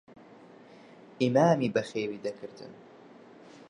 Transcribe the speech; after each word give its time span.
ئیمامی 1.23 1.69
بەخێوی 1.75 2.19
دەکردن. 2.25 2.71